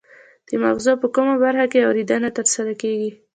[0.47, 3.11] د مغزو په کومه برخه کې اوریدنه ترسره کیږي